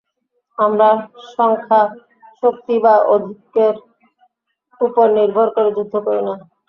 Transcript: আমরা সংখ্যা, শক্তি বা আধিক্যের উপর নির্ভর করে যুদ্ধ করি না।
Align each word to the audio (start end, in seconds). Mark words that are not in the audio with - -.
আমরা 0.57 0.89
সংখ্যা, 1.31 1.81
শক্তি 2.43 2.75
বা 2.83 2.93
আধিক্যের 3.13 3.75
উপর 4.81 5.05
নির্ভর 5.17 5.47
করে 5.55 5.69
যুদ্ধ 5.77 5.93
করি 6.05 6.21
না। 6.27 6.33